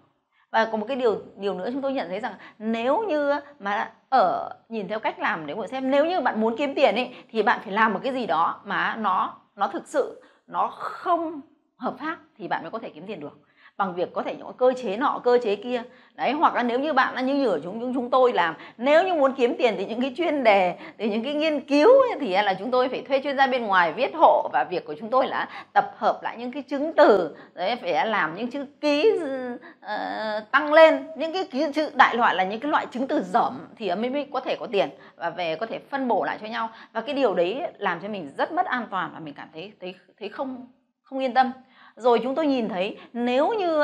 và 0.53 0.65
có 0.65 0.77
một 0.77 0.85
cái 0.89 0.97
điều 0.97 1.23
điều 1.37 1.55
nữa 1.55 1.69
chúng 1.73 1.83
tôi 1.83 1.93
nhận 1.93 2.09
thấy 2.09 2.21
rằng 2.21 2.35
nếu 2.59 3.03
như 3.09 3.35
mà 3.59 3.93
ở, 4.09 4.51
nhìn 4.69 4.89
theo 4.89 5.01
cách 5.01 5.19
làm 5.19 5.47
nếu 5.47 5.57
mà 5.57 5.67
xem, 5.67 5.91
nếu 5.91 6.07
như 6.07 6.21
bạn 6.21 6.41
muốn 6.41 6.57
kiếm 6.57 6.75
tiền 6.75 6.95
ấy 6.95 7.15
thì 7.31 7.43
bạn 7.43 7.61
phải 7.65 7.73
làm 7.73 7.93
một 7.93 8.01
cái 8.03 8.13
gì 8.13 8.27
đó 8.27 8.61
mà 8.65 8.97
nó 8.97 9.37
nó 9.57 9.69
thực 9.69 9.87
sự, 9.87 10.23
nó 10.47 10.69
không 10.69 11.41
hợp 11.77 11.95
pháp 11.99 12.19
thì 12.39 12.49
bạn 12.49 12.63
mới 12.63 12.71
có 12.71 12.79
thể 12.79 12.91
kiếm 12.91 13.07
tiền 13.07 13.21
được 13.21 13.39
bằng 13.77 13.95
việc 13.95 14.13
có 14.13 14.23
thể 14.23 14.35
những 14.35 14.53
cơ 14.53 14.73
chế 14.83 14.97
nọ 14.97 15.21
cơ 15.25 15.39
chế 15.43 15.57
kia. 15.57 15.83
Đấy 16.15 16.33
hoặc 16.33 16.55
là 16.55 16.63
nếu 16.63 16.79
như 16.79 16.93
bạn 16.93 17.15
là 17.15 17.21
như 17.21 17.49
ở 17.49 17.61
chúng 17.65 17.81
chúng 17.81 17.95
chúng 17.95 18.11
tôi 18.11 18.33
làm 18.33 18.55
nếu 18.79 19.05
như 19.05 19.15
muốn 19.15 19.33
kiếm 19.33 19.55
tiền 19.59 19.75
thì 19.79 19.87
những 19.87 20.01
cái 20.01 20.15
chuyên 20.17 20.45
đề 20.45 20.75
thì 20.99 21.09
những 21.09 21.25
cái 21.25 21.35
nghiên 21.35 21.61
cứu 21.61 21.89
ấy, 21.89 22.19
thì 22.21 22.33
là 22.33 22.55
chúng 22.55 22.71
tôi 22.71 22.89
phải 22.89 23.03
thuê 23.03 23.21
chuyên 23.21 23.37
gia 23.37 23.47
bên 23.47 23.67
ngoài 23.67 23.93
viết 23.93 24.15
hộ 24.15 24.51
và 24.53 24.65
việc 24.71 24.87
của 24.87 24.95
chúng 25.01 25.11
tôi 25.11 25.27
là 25.27 25.49
tập 25.73 25.95
hợp 25.97 26.23
lại 26.23 26.37
những 26.39 26.53
cái 26.53 26.63
chứng 26.63 26.93
từ 26.97 27.37
đấy 27.55 27.77
phải 27.77 28.07
làm 28.07 28.35
những 28.35 28.51
chữ 28.51 28.67
ký 28.81 29.13
uh, 29.15 30.51
tăng 30.51 30.73
lên. 30.73 31.07
Những 31.17 31.33
cái 31.33 31.45
ký 31.51 31.67
chữ 31.75 31.91
đại 31.95 32.17
loại 32.17 32.35
là 32.35 32.45
những 32.45 32.61
cái 32.61 32.71
loại 32.71 32.87
chứng 32.91 33.07
từ 33.07 33.23
dởm 33.23 33.69
thì 33.77 33.95
mới, 33.95 34.11
mới 34.11 34.27
có 34.33 34.41
thể 34.41 34.57
có 34.61 34.67
tiền 34.67 34.89
và 35.17 35.31
về 35.31 35.57
có 35.57 35.67
thể 35.67 35.79
phân 35.91 36.09
bổ 36.09 36.25
lại 36.25 36.39
cho 36.41 36.47
nhau. 36.47 36.71
Và 36.93 37.01
cái 37.01 37.15
điều 37.15 37.35
đấy 37.35 37.63
làm 37.79 38.01
cho 38.03 38.09
mình 38.09 38.31
rất 38.39 38.53
mất 38.53 38.67
an 38.67 38.87
toàn 38.91 39.11
và 39.15 39.21
mình 39.21 39.35
cảm 39.35 39.49
thấy 39.53 39.73
thấy 39.81 39.95
thấy 40.19 40.29
không 40.29 40.67
không 41.03 41.19
yên 41.19 41.35
tâm 41.35 41.53
rồi 41.97 42.21
chúng 42.23 42.35
tôi 42.35 42.47
nhìn 42.47 42.69
thấy 42.69 42.99
nếu 43.13 43.53
như 43.53 43.83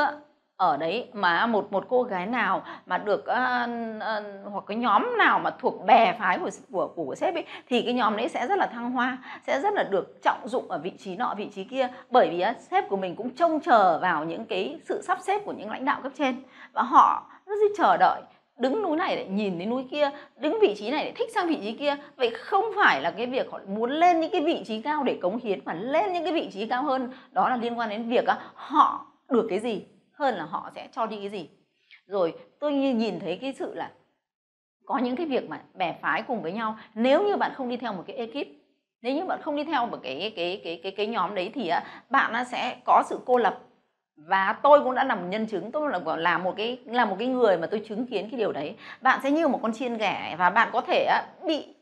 ở 0.59 0.77
đấy 0.77 1.09
mà 1.13 1.45
một 1.45 1.71
một 1.71 1.85
cô 1.89 2.03
gái 2.03 2.25
nào 2.25 2.63
mà 2.85 2.97
được 2.97 3.19
uh, 3.19 3.27
uh, 3.27 4.51
hoặc 4.51 4.63
cái 4.67 4.77
nhóm 4.77 5.17
nào 5.17 5.39
mà 5.39 5.49
thuộc 5.59 5.85
bè 5.85 6.15
phái 6.19 6.39
của 6.39 6.49
của 6.71 6.87
của 6.95 7.15
sếp 7.15 7.33
ấy 7.33 7.45
thì 7.69 7.81
cái 7.81 7.93
nhóm 7.93 8.17
đấy 8.17 8.29
sẽ 8.29 8.47
rất 8.47 8.59
là 8.59 8.67
thăng 8.67 8.91
hoa 8.91 9.17
sẽ 9.47 9.59
rất 9.61 9.73
là 9.73 9.83
được 9.83 10.21
trọng 10.23 10.47
dụng 10.47 10.71
ở 10.71 10.77
vị 10.77 10.91
trí 10.99 11.15
nọ 11.15 11.33
vị 11.37 11.49
trí 11.55 11.63
kia. 11.63 11.87
Bởi 12.09 12.29
vì 12.29 12.43
uh, 12.49 12.57
sếp 12.71 12.89
của 12.89 12.97
mình 12.97 13.15
cũng 13.15 13.29
trông 13.29 13.59
chờ 13.59 13.99
vào 13.99 14.25
những 14.25 14.45
cái 14.45 14.79
sự 14.89 15.01
sắp 15.01 15.17
xếp 15.21 15.41
của 15.45 15.51
những 15.51 15.69
lãnh 15.69 15.85
đạo 15.85 15.99
cấp 16.03 16.11
trên 16.17 16.43
và 16.73 16.81
họ 16.81 17.31
rất 17.45 17.71
chờ 17.77 17.97
đợi 17.97 18.21
đứng 18.59 18.81
núi 18.81 18.97
này 18.97 19.15
để 19.15 19.25
nhìn 19.25 19.59
đến 19.59 19.69
núi 19.69 19.83
kia, 19.91 20.09
đứng 20.37 20.59
vị 20.61 20.75
trí 20.77 20.89
này 20.89 21.05
để 21.05 21.11
thích 21.11 21.29
sang 21.33 21.47
vị 21.47 21.57
trí 21.61 21.71
kia. 21.71 21.95
Vậy 22.15 22.29
không 22.29 22.65
phải 22.75 23.01
là 23.01 23.11
cái 23.11 23.25
việc 23.25 23.51
họ 23.51 23.59
muốn 23.67 23.91
lên 23.91 24.19
những 24.19 24.31
cái 24.31 24.41
vị 24.41 24.63
trí 24.65 24.81
cao 24.81 25.03
để 25.03 25.17
cống 25.21 25.37
hiến, 25.37 25.59
mà 25.65 25.73
lên 25.73 26.13
những 26.13 26.23
cái 26.23 26.33
vị 26.33 26.49
trí 26.53 26.65
cao 26.65 26.83
hơn. 26.83 27.11
Đó 27.31 27.49
là 27.49 27.57
liên 27.57 27.79
quan 27.79 27.89
đến 27.89 28.09
việc 28.09 28.25
họ 28.53 29.05
được 29.29 29.47
cái 29.49 29.59
gì 29.59 29.85
hơn 30.11 30.35
là 30.35 30.43
họ 30.43 30.71
sẽ 30.75 30.87
cho 30.95 31.05
đi 31.05 31.17
cái 31.17 31.29
gì. 31.29 31.49
Rồi 32.07 32.33
tôi 32.59 32.73
nhìn 32.73 33.19
thấy 33.19 33.37
cái 33.41 33.53
sự 33.53 33.75
là 33.75 33.91
có 34.85 34.97
những 34.97 35.15
cái 35.15 35.25
việc 35.25 35.49
mà 35.49 35.61
bè 35.73 35.95
phái 36.01 36.21
cùng 36.21 36.41
với 36.41 36.51
nhau. 36.51 36.77
Nếu 36.95 37.23
như 37.23 37.35
bạn 37.35 37.51
không 37.55 37.69
đi 37.69 37.77
theo 37.77 37.93
một 37.93 38.03
cái 38.07 38.15
ekip, 38.15 38.47
nếu 39.01 39.15
như 39.15 39.25
bạn 39.25 39.41
không 39.41 39.55
đi 39.55 39.63
theo 39.63 39.85
một 39.85 39.97
cái 40.03 40.33
cái 40.35 40.61
cái 40.63 40.79
cái 40.83 40.91
cái 40.91 41.07
nhóm 41.07 41.35
đấy 41.35 41.51
thì 41.53 41.71
bạn 42.09 42.45
sẽ 42.51 42.77
có 42.85 43.03
sự 43.09 43.19
cô 43.25 43.37
lập 43.37 43.59
và 44.27 44.55
tôi 44.63 44.83
cũng 44.83 44.95
đã 44.95 45.03
làm 45.03 45.29
nhân 45.29 45.47
chứng, 45.47 45.71
tôi 45.71 45.91
là 45.91 46.15
là 46.17 46.37
một 46.37 46.53
cái, 46.57 46.79
là 46.85 47.05
một 47.05 47.15
cái 47.19 47.27
người 47.27 47.57
mà 47.57 47.67
tôi 47.67 47.81
chứng 47.87 48.05
kiến 48.05 48.29
cái 48.31 48.39
điều 48.39 48.51
đấy. 48.51 48.75
Bạn 49.01 49.19
sẽ 49.23 49.31
như 49.31 49.47
một 49.47 49.59
con 49.61 49.73
chiên 49.73 49.97
ghẻ 49.97 50.35
và 50.39 50.49
bạn 50.49 50.69
có 50.73 50.81
thể 50.81 51.21
bị 51.45 51.75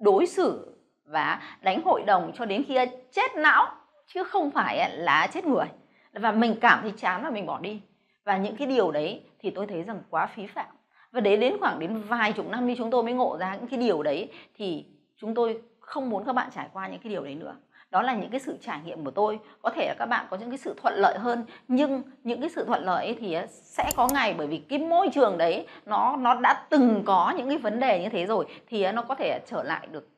đối 0.00 0.26
xử 0.26 0.76
và 1.04 1.42
đánh 1.62 1.82
hội 1.82 2.02
đồng 2.06 2.32
cho 2.34 2.44
đến 2.44 2.64
khi 2.68 2.78
chết 3.12 3.36
não, 3.36 3.66
chứ 4.06 4.24
không 4.24 4.50
phải 4.50 4.90
là 4.96 5.28
chết 5.32 5.44
người. 5.44 5.66
Và 6.12 6.32
mình 6.32 6.54
cảm 6.60 6.78
thấy 6.82 6.92
chán 6.96 7.22
và 7.22 7.30
mình 7.30 7.46
bỏ 7.46 7.58
đi. 7.58 7.80
Và 8.24 8.36
những 8.36 8.56
cái 8.56 8.66
điều 8.66 8.90
đấy 8.90 9.22
thì 9.40 9.50
tôi 9.50 9.66
thấy 9.66 9.82
rằng 9.82 10.02
quá 10.10 10.26
phí 10.26 10.46
phạm. 10.46 10.66
Và 11.12 11.20
đến 11.20 11.40
đến 11.40 11.56
khoảng 11.60 11.78
đến 11.78 12.02
vài 12.02 12.32
chục 12.32 12.48
năm 12.48 12.66
đi, 12.66 12.74
chúng 12.78 12.90
tôi 12.90 13.02
mới 13.02 13.12
ngộ 13.12 13.36
ra 13.40 13.56
những 13.56 13.66
cái 13.66 13.78
điều 13.78 14.02
đấy, 14.02 14.32
thì 14.54 14.84
chúng 15.16 15.34
tôi 15.34 15.62
không 15.80 16.10
muốn 16.10 16.24
các 16.24 16.32
bạn 16.32 16.50
trải 16.54 16.68
qua 16.72 16.88
những 16.88 17.00
cái 17.00 17.10
điều 17.10 17.24
đấy 17.24 17.34
nữa 17.34 17.56
đó 17.90 18.02
là 18.02 18.14
những 18.14 18.30
cái 18.30 18.40
sự 18.40 18.56
trải 18.60 18.80
nghiệm 18.84 19.04
của 19.04 19.10
tôi. 19.10 19.38
Có 19.62 19.70
thể 19.70 19.86
là 19.88 19.94
các 19.98 20.06
bạn 20.06 20.26
có 20.30 20.36
những 20.36 20.50
cái 20.50 20.58
sự 20.58 20.74
thuận 20.82 20.94
lợi 20.96 21.18
hơn 21.18 21.44
nhưng 21.68 22.02
những 22.24 22.40
cái 22.40 22.50
sự 22.50 22.64
thuận 22.64 22.84
lợi 22.84 23.06
ấy 23.06 23.16
thì 23.20 23.32
à, 23.32 23.46
sẽ 23.50 23.90
có 23.96 24.08
ngày 24.12 24.34
bởi 24.38 24.46
vì 24.46 24.58
cái 24.58 24.78
môi 24.78 25.08
trường 25.12 25.38
đấy 25.38 25.66
nó 25.86 26.16
nó 26.16 26.34
đã 26.34 26.66
từng 26.68 27.02
có 27.06 27.34
những 27.36 27.48
cái 27.48 27.58
vấn 27.58 27.80
đề 27.80 28.02
như 28.02 28.08
thế 28.08 28.26
rồi 28.26 28.46
thì 28.68 28.82
à, 28.82 28.92
nó 28.92 29.02
có 29.02 29.14
thể 29.14 29.40
trở 29.46 29.62
lại 29.62 29.86
được 29.90 30.08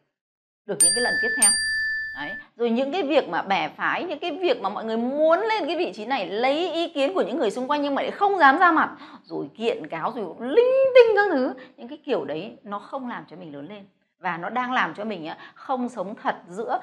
được 0.67 0.77
những 0.81 0.93
cái 0.95 1.03
lần 1.03 1.15
tiếp 1.23 1.29
theo. 1.43 1.51
Đấy. 2.17 2.31
Rồi 2.57 2.71
những 2.71 2.93
cái 2.93 3.03
việc 3.03 3.29
mà 3.29 3.43
bè 3.43 3.69
phái, 3.69 4.05
những 4.05 4.19
cái 4.19 4.31
việc 4.31 4.61
mà 4.61 4.69
mọi 4.69 4.85
người 4.85 4.97
muốn 4.97 5.41
lên 5.41 5.67
cái 5.67 5.77
vị 5.77 5.93
trí 5.93 6.05
này 6.05 6.27
lấy 6.27 6.73
ý 6.73 6.89
kiến 6.89 7.15
của 7.15 7.23
những 7.23 7.39
người 7.39 7.51
xung 7.51 7.69
quanh 7.69 7.83
nhưng 7.83 7.95
mà 7.95 8.03
lại 8.03 8.11
không 8.11 8.39
dám 8.39 8.59
ra 8.59 8.73
mặt 8.73 8.91
rồi 9.23 9.47
kiện 9.57 9.87
cáo 9.87 10.13
rồi 10.17 10.25
linh 10.39 10.75
tinh 10.95 11.17
các 11.17 11.31
thứ 11.33 11.55
những 11.77 11.89
cái 11.89 11.99
kiểu 12.05 12.25
đấy 12.25 12.57
nó 12.63 12.79
không 12.79 13.09
làm 13.09 13.25
cho 13.31 13.37
mình 13.37 13.55
lớn 13.55 13.69
lên. 13.69 13.85
Và 14.19 14.37
nó 14.37 14.51
đang 14.51 14.73
làm 14.73 14.95
cho 14.95 15.05
mình 15.05 15.27
à, 15.27 15.39
không 15.55 15.89
sống 15.89 16.15
thật 16.23 16.37
giữa 16.49 16.81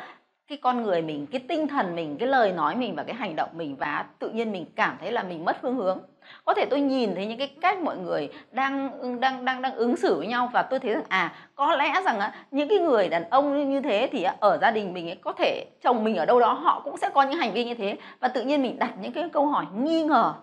cái 0.50 0.58
con 0.58 0.84
người 0.84 1.02
mình, 1.02 1.26
cái 1.32 1.42
tinh 1.48 1.68
thần 1.68 1.96
mình, 1.96 2.18
cái 2.18 2.28
lời 2.28 2.52
nói 2.52 2.76
mình 2.76 2.96
và 2.96 3.04
cái 3.04 3.16
hành 3.16 3.36
động 3.36 3.50
mình 3.54 3.76
và 3.76 4.06
tự 4.20 4.30
nhiên 4.30 4.52
mình 4.52 4.66
cảm 4.76 4.98
thấy 5.02 5.12
là 5.12 5.24
mình 5.24 5.46
mất 5.46 5.58
phương 5.62 5.76
hướng. 5.76 6.00
Có 6.46 6.54
thể 6.54 6.66
tôi 6.66 6.82
nhìn 6.82 7.16
thấy 7.16 7.26
những 7.26 7.38
cái 7.38 7.48
cách 7.62 7.80
mọi 7.80 7.98
người 7.98 8.30
đang 8.52 8.92
đang 9.20 9.46
đang 9.46 9.62
đang 9.62 9.76
ứng 9.76 9.98
xử 9.98 10.16
với 10.18 10.28
nhau 10.28 10.50
và 10.54 10.62
tôi 10.62 10.80
thấy 10.80 10.94
rằng 10.94 11.04
à 11.08 11.34
có 11.56 11.76
lẽ 11.76 12.02
rằng 12.06 12.20
những 12.52 12.70
cái 12.70 12.80
người 12.80 13.10
đàn 13.10 13.30
ông 13.30 13.70
như 13.70 13.82
thế 13.82 14.10
thì 14.12 14.26
ở 14.40 14.58
gia 14.62 14.72
đình 14.72 14.94
mình 14.94 15.10
ấy, 15.10 15.16
có 15.16 15.32
thể 15.32 15.66
chồng 15.82 16.04
mình 16.04 16.16
ở 16.16 16.26
đâu 16.26 16.40
đó 16.40 16.54
họ 16.54 16.82
cũng 16.84 16.98
sẽ 16.98 17.10
có 17.10 17.22
những 17.22 17.40
hành 17.40 17.54
vi 17.54 17.66
như 17.66 17.74
thế. 17.74 17.98
Và 18.20 18.28
tự 18.28 18.42
nhiên 18.42 18.62
mình 18.62 18.80
đặt 18.80 18.94
những 19.02 19.12
cái 19.12 19.30
câu 19.34 19.46
hỏi 19.46 19.66
nghi 19.76 20.04
ngờ. 20.04 20.34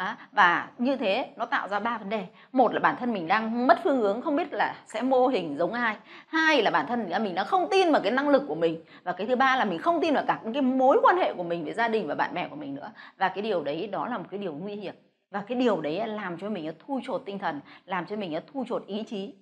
À, 0.00 0.16
và 0.32 0.68
như 0.78 0.96
thế 0.96 1.30
nó 1.36 1.46
tạo 1.46 1.68
ra 1.68 1.80
ba 1.80 1.98
vấn 1.98 2.08
đề. 2.08 2.26
Một 2.52 2.72
là 2.72 2.80
bản 2.80 2.96
thân 3.00 3.12
mình 3.12 3.28
đang 3.28 3.66
mất 3.66 3.78
phương 3.84 3.98
hướng 3.98 4.22
không 4.22 4.36
biết 4.36 4.52
là 4.52 4.74
sẽ 4.86 5.02
mô 5.02 5.26
hình 5.26 5.56
giống 5.58 5.72
ai. 5.72 5.96
Hai 6.26 6.62
là 6.62 6.70
bản 6.70 6.86
thân 6.86 7.10
mình 7.22 7.34
đã 7.34 7.44
không 7.44 7.68
tin 7.70 7.92
vào 7.92 8.00
cái 8.02 8.12
năng 8.12 8.28
lực 8.28 8.42
của 8.48 8.54
mình. 8.54 8.84
Và 9.02 9.12
cái 9.12 9.26
thứ 9.26 9.36
ba 9.36 9.56
là 9.56 9.64
mình 9.64 9.78
không 9.78 10.00
tin 10.00 10.14
vào 10.14 10.24
cả 10.26 10.40
những 10.44 10.52
cái 10.52 10.62
mối 10.62 11.00
quan 11.02 11.16
hệ 11.16 11.34
của 11.34 11.42
mình 11.42 11.64
với 11.64 11.74
gia 11.74 11.88
đình 11.88 12.06
và 12.06 12.14
bạn 12.14 12.34
bè 12.34 12.48
của 12.48 12.56
mình 12.56 12.74
nữa. 12.74 12.92
Và 13.16 13.28
cái 13.28 13.42
điều 13.42 13.62
đấy 13.62 13.86
đó 13.86 14.06
là 14.06 14.18
một 14.18 14.24
cái 14.30 14.40
điều 14.40 14.54
nguy 14.54 14.74
hiểm. 14.74 14.94
Và 15.30 15.44
cái 15.46 15.58
điều 15.58 15.80
đấy 15.80 16.06
làm 16.06 16.38
cho 16.38 16.50
mình 16.50 16.72
thu 16.86 17.00
chột 17.04 17.22
tinh 17.26 17.38
thần 17.38 17.60
làm 17.86 18.06
cho 18.06 18.16
mình 18.16 18.40
thu 18.52 18.64
chột 18.68 18.86
ý 18.86 19.02
chí. 19.02 19.34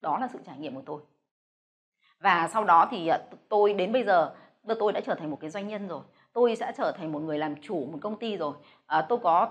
Đó 0.00 0.18
là 0.18 0.28
sự 0.32 0.38
trải 0.46 0.58
nghiệm 0.58 0.74
của 0.74 0.82
tôi. 0.86 1.00
Và 2.20 2.48
sau 2.52 2.64
đó 2.64 2.88
thì 2.90 3.08
à, 3.08 3.18
tôi 3.48 3.74
đến 3.74 3.92
bây 3.92 4.04
giờ 4.04 4.34
tôi 4.78 4.92
đã 4.92 5.00
trở 5.00 5.14
thành 5.14 5.30
một 5.30 5.38
cái 5.40 5.50
doanh 5.50 5.68
nhân 5.68 5.88
rồi 5.88 6.00
tôi 6.32 6.56
sẽ 6.56 6.72
trở 6.78 6.92
thành 6.92 7.12
một 7.12 7.18
người 7.18 7.38
làm 7.38 7.54
chủ 7.62 7.88
một 7.92 7.98
công 8.00 8.16
ty 8.16 8.36
rồi. 8.36 8.54
À, 8.86 9.02
tôi 9.02 9.18
có 9.22 9.48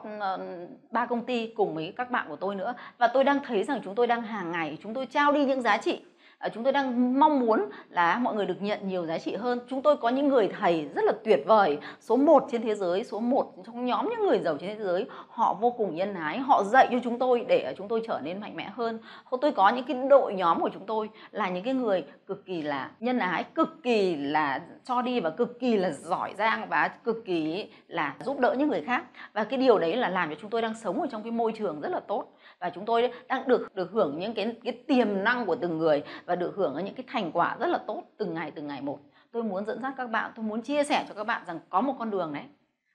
ba 0.91 1.05
công 1.05 1.25
ty 1.25 1.47
cùng 1.47 1.75
với 1.75 1.93
các 1.97 2.11
bạn 2.11 2.25
của 2.29 2.35
tôi 2.35 2.55
nữa. 2.55 2.73
Và 2.97 3.07
tôi 3.07 3.23
đang 3.23 3.39
thấy 3.43 3.63
rằng 3.63 3.81
chúng 3.83 3.95
tôi 3.95 4.07
đang 4.07 4.21
hàng 4.21 4.51
ngày 4.51 4.77
chúng 4.83 4.93
tôi 4.93 5.05
trao 5.05 5.31
đi 5.31 5.45
những 5.45 5.61
giá 5.61 5.77
trị. 5.77 6.01
Ờ, 6.39 6.49
chúng 6.53 6.63
tôi 6.63 6.73
đang 6.73 7.19
mong 7.19 7.39
muốn 7.39 7.69
là 7.89 8.19
mọi 8.19 8.35
người 8.35 8.45
được 8.45 8.61
nhận 8.61 8.87
nhiều 8.87 9.05
giá 9.05 9.17
trị 9.17 9.35
hơn. 9.35 9.59
Chúng 9.69 9.81
tôi 9.81 9.97
có 9.97 10.09
những 10.09 10.27
người 10.27 10.49
thầy 10.59 10.89
rất 10.95 11.05
là 11.05 11.13
tuyệt 11.23 11.43
vời. 11.45 11.77
Số 11.99 12.15
1 12.15 12.47
trên 12.51 12.61
thế 12.61 12.75
giới, 12.75 13.03
số 13.03 13.19
1 13.19 13.53
trong 13.65 13.85
nhóm 13.85 14.09
những 14.09 14.27
người 14.27 14.39
giàu 14.39 14.57
trên 14.57 14.77
thế 14.77 14.83
giới, 14.83 15.05
họ 15.27 15.53
vô 15.53 15.71
cùng 15.71 15.95
nhân 15.95 16.13
ái. 16.13 16.39
Họ 16.39 16.63
dạy 16.63 16.87
cho 16.91 16.97
chúng 17.03 17.19
tôi 17.19 17.45
để 17.47 17.73
chúng 17.77 17.87
tôi 17.87 18.01
trở 18.07 18.19
nên 18.23 18.39
mạnh 18.39 18.55
mẽ 18.55 18.69
hơn. 18.73 18.99
Tôi 19.41 19.51
có 19.51 19.69
những 19.69 19.85
cái 19.85 19.97
đội 20.09 20.33
nhóm 20.33 20.59
của 20.59 20.69
chúng 20.73 20.85
tôi 20.85 21.09
là 21.31 21.49
những 21.49 21.63
cái 21.63 21.73
người 21.73 22.03
cực 22.27 22.45
kỳ 22.45 22.61
là 22.61 22.91
nhân 22.99 23.19
ái, 23.19 23.43
cực 23.55 23.83
kỳ 23.83 24.15
là 24.15 24.61
cho 24.83 25.01
đi 25.01 25.19
và 25.19 25.29
cực 25.29 25.59
kỳ 25.59 25.77
là 25.77 25.91
giỏi 25.91 26.33
giang 26.37 26.69
và 26.69 26.87
cực 26.87 27.25
kỳ 27.25 27.69
là 27.87 28.15
giúp 28.25 28.39
đỡ 28.39 28.55
những 28.57 28.69
người 28.69 28.81
khác. 28.81 29.03
Và 29.33 29.43
cái 29.43 29.59
điều 29.59 29.79
đấy 29.79 29.95
là 29.95 30.09
làm 30.09 30.29
cho 30.29 30.35
chúng 30.41 30.49
tôi 30.49 30.61
đang 30.61 30.73
sống 30.75 31.01
ở 31.01 31.07
trong 31.11 31.23
cái 31.23 31.31
môi 31.31 31.51
trường 31.51 31.81
rất 31.81 31.89
là 31.89 31.99
tốt. 31.99 32.25
Và 32.59 32.69
chúng 32.69 32.85
tôi 32.85 33.11
đang 33.27 33.47
được 33.47 33.75
được 33.75 33.91
hưởng 33.91 34.19
những 34.19 34.33
cái 34.33 34.55
cái 34.63 34.73
tiềm 34.87 35.23
năng 35.23 35.45
của 35.45 35.55
từng 35.55 35.77
người 35.77 36.03
và 36.29 36.35
được 36.35 36.55
hưởng 36.55 36.85
những 36.85 36.95
cái 36.95 37.03
thành 37.07 37.31
quả 37.31 37.55
rất 37.59 37.67
là 37.67 37.77
tốt 37.77 38.03
từng 38.17 38.33
ngày 38.33 38.51
từng 38.51 38.67
ngày 38.67 38.81
một. 38.81 38.99
Tôi 39.31 39.43
muốn 39.43 39.65
dẫn 39.65 39.81
dắt 39.81 39.93
các 39.97 40.09
bạn, 40.09 40.31
tôi 40.35 40.45
muốn 40.45 40.61
chia 40.61 40.83
sẻ 40.83 41.05
cho 41.07 41.13
các 41.13 41.23
bạn 41.23 41.41
rằng 41.47 41.59
có 41.69 41.81
một 41.81 41.95
con 41.99 42.09
đường 42.09 42.33
đấy. 42.33 42.43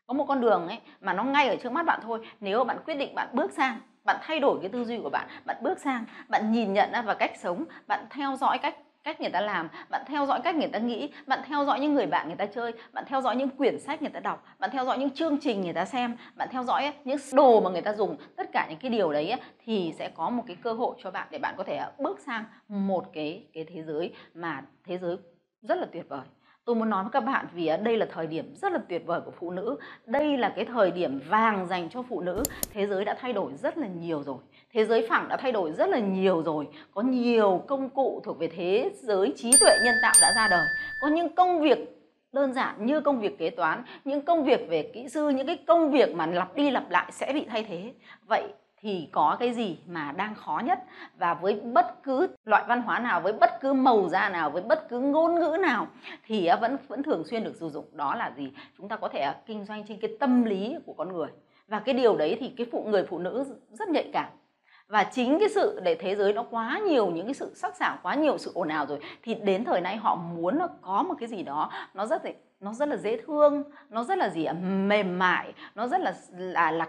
Có 0.06 0.14
một 0.14 0.24
con 0.28 0.40
đường 0.40 0.68
ấy 0.68 0.78
mà 1.00 1.12
nó 1.12 1.24
ngay 1.24 1.48
ở 1.48 1.56
trước 1.56 1.72
mắt 1.72 1.86
bạn 1.86 2.00
thôi. 2.02 2.26
Nếu 2.40 2.64
bạn 2.64 2.78
quyết 2.86 2.94
định 2.94 3.14
bạn 3.14 3.28
bước 3.32 3.52
sang, 3.52 3.80
bạn 4.04 4.16
thay 4.22 4.40
đổi 4.40 4.58
cái 4.60 4.70
tư 4.70 4.84
duy 4.84 4.98
của 5.02 5.10
bạn 5.10 5.28
bạn 5.44 5.56
bước 5.62 5.78
sang, 5.78 6.04
bạn 6.28 6.52
nhìn 6.52 6.72
nhận 6.72 6.90
và 7.06 7.14
cách 7.14 7.32
sống, 7.42 7.64
bạn 7.86 8.06
theo 8.10 8.36
dõi 8.36 8.58
cách 8.58 8.76
cách 9.04 9.20
người 9.20 9.30
ta 9.30 9.40
làm, 9.40 9.68
bạn 9.90 10.02
theo 10.06 10.26
dõi 10.26 10.40
cách 10.44 10.56
người 10.56 10.68
ta 10.68 10.78
nghĩ, 10.78 11.10
bạn 11.26 11.40
theo 11.46 11.64
dõi 11.64 11.80
những 11.80 11.94
người 11.94 12.06
bạn 12.06 12.26
người 12.26 12.36
ta 12.36 12.46
chơi, 12.46 12.72
bạn 12.92 13.04
theo 13.08 13.20
dõi 13.20 13.36
những 13.36 13.48
quyển 13.48 13.80
sách 13.80 14.02
người 14.02 14.10
ta 14.10 14.20
đọc, 14.20 14.44
bạn 14.58 14.70
theo 14.72 14.84
dõi 14.84 14.98
những 14.98 15.10
chương 15.10 15.40
trình 15.40 15.60
người 15.60 15.72
ta 15.72 15.84
xem, 15.84 16.16
bạn 16.36 16.48
theo 16.52 16.62
dõi 16.62 16.92
những 17.04 17.18
đồ 17.32 17.60
mà 17.60 17.70
người 17.70 17.82
ta 17.82 17.92
dùng, 17.94 18.16
tất 18.36 18.52
cả 18.52 18.66
những 18.70 18.78
cái 18.78 18.90
điều 18.90 19.12
đấy 19.12 19.34
thì 19.64 19.92
sẽ 19.98 20.10
có 20.14 20.30
một 20.30 20.42
cái 20.46 20.56
cơ 20.62 20.72
hội 20.72 20.96
cho 21.02 21.10
bạn 21.10 21.28
để 21.30 21.38
bạn 21.38 21.54
có 21.58 21.64
thể 21.64 21.80
bước 21.98 22.20
sang 22.20 22.44
một 22.68 23.04
cái 23.12 23.46
cái 23.52 23.64
thế 23.74 23.82
giới 23.82 24.14
mà 24.34 24.62
thế 24.84 24.98
giới 24.98 25.16
rất 25.62 25.78
là 25.78 25.86
tuyệt 25.92 26.08
vời 26.08 26.24
tôi 26.64 26.76
muốn 26.76 26.90
nói 26.90 27.04
với 27.04 27.10
các 27.12 27.20
bạn 27.20 27.46
vì 27.54 27.66
à, 27.66 27.76
đây 27.76 27.96
là 27.96 28.06
thời 28.10 28.26
điểm 28.26 28.54
rất 28.54 28.72
là 28.72 28.78
tuyệt 28.88 29.06
vời 29.06 29.20
của 29.24 29.30
phụ 29.30 29.50
nữ. 29.50 29.76
Đây 30.06 30.36
là 30.36 30.52
cái 30.56 30.64
thời 30.64 30.90
điểm 30.90 31.20
vàng 31.28 31.66
dành 31.66 31.88
cho 31.90 32.02
phụ 32.02 32.20
nữ. 32.20 32.42
Thế 32.72 32.86
giới 32.86 33.04
đã 33.04 33.16
thay 33.20 33.32
đổi 33.32 33.52
rất 33.52 33.78
là 33.78 33.86
nhiều 33.86 34.22
rồi. 34.22 34.36
Thế 34.72 34.84
giới 34.84 35.06
phẳng 35.08 35.28
đã 35.28 35.36
thay 35.36 35.52
đổi 35.52 35.72
rất 35.72 35.88
là 35.88 35.98
nhiều 35.98 36.42
rồi. 36.42 36.68
Có 36.94 37.02
nhiều 37.02 37.62
công 37.66 37.88
cụ 37.90 38.20
thuộc 38.24 38.38
về 38.38 38.48
thế 38.48 38.90
giới 39.02 39.32
trí 39.36 39.50
tuệ 39.60 39.76
nhân 39.84 39.94
tạo 40.02 40.12
đã 40.22 40.32
ra 40.36 40.48
đời. 40.50 40.66
Có 41.00 41.08
những 41.08 41.34
công 41.34 41.60
việc 41.60 41.78
đơn 42.32 42.52
giản 42.52 42.86
như 42.86 43.00
công 43.00 43.20
việc 43.20 43.38
kế 43.38 43.50
toán, 43.50 43.84
những 44.04 44.22
công 44.22 44.44
việc 44.44 44.66
về 44.68 44.90
kỹ 44.94 45.08
sư, 45.08 45.28
những 45.28 45.46
cái 45.46 45.56
công 45.66 45.90
việc 45.90 46.14
mà 46.14 46.26
lặp 46.26 46.56
đi 46.56 46.70
lặp 46.70 46.90
lại 46.90 47.12
sẽ 47.12 47.32
bị 47.32 47.44
thay 47.48 47.64
thế. 47.68 47.92
Vậy 48.26 48.42
thì 48.84 49.08
có 49.12 49.36
cái 49.40 49.52
gì 49.52 49.78
mà 49.86 50.12
đang 50.12 50.34
khó 50.34 50.62
nhất? 50.64 50.78
Và 51.18 51.34
với 51.34 51.60
bất 51.60 52.02
cứ 52.02 52.26
loại 52.44 52.64
văn 52.68 52.82
hóa 52.82 52.98
nào, 52.98 53.20
với 53.20 53.32
bất 53.32 53.60
cứ 53.60 53.72
màu 53.72 54.08
da 54.08 54.28
nào, 54.28 54.50
với 54.50 54.62
bất 54.62 54.88
cứ 54.88 55.00
ngôn 55.00 55.34
ngữ 55.34 55.56
nào 55.60 55.86
thì 56.26 56.50
vẫn 56.60 56.76
vẫn 56.88 57.02
thường 57.02 57.24
xuyên 57.24 57.44
được 57.44 57.56
sử 57.60 57.68
dụng. 57.68 57.84
Đó 57.92 58.14
là 58.14 58.32
gì? 58.36 58.52
Chúng 58.78 58.88
ta 58.88 58.96
có 58.96 59.08
thể 59.08 59.32
kinh 59.46 59.64
doanh 59.64 59.84
trên 59.86 59.98
cái 60.00 60.16
tâm 60.20 60.44
lý 60.44 60.76
của 60.86 60.92
con 60.92 61.12
người. 61.12 61.28
Và 61.68 61.80
cái 61.80 61.94
điều 61.94 62.16
đấy 62.16 62.36
thì 62.40 62.52
cái 62.56 62.66
phụ, 62.72 62.84
người 62.88 63.06
phụ 63.06 63.18
nữ 63.18 63.44
rất 63.70 63.88
nhạy 63.88 64.10
cảm. 64.12 64.26
Và 64.88 65.04
chính 65.04 65.38
cái 65.38 65.48
sự 65.48 65.80
để 65.84 65.94
thế 65.94 66.16
giới 66.16 66.32
nó 66.32 66.42
quá 66.50 66.78
nhiều, 66.78 67.06
những 67.06 67.26
cái 67.26 67.34
sự 67.34 67.54
sắc 67.54 67.76
sảo, 67.76 67.98
quá 68.02 68.14
nhiều 68.14 68.38
sự 68.38 68.50
ồn 68.54 68.68
ào 68.68 68.86
rồi, 68.86 68.98
thì 69.22 69.34
đến 69.34 69.64
thời 69.64 69.80
nay 69.80 69.96
họ 69.96 70.16
muốn 70.16 70.58
nó 70.58 70.68
có 70.82 71.02
một 71.02 71.14
cái 71.20 71.28
gì 71.28 71.42
đó, 71.42 71.70
nó 71.94 72.06
rất 72.06 72.24
là, 72.24 72.30
nó 72.60 72.72
rất 72.72 72.88
là 72.88 72.96
dễ 72.96 73.20
thương, 73.26 73.62
nó 73.90 74.04
rất 74.04 74.18
là 74.18 74.28
gì 74.28 74.48
mềm 74.62 75.18
mại, 75.18 75.52
nó 75.74 75.86
rất 75.86 76.00
là 76.00 76.14
là 76.38 76.70
là 76.70 76.88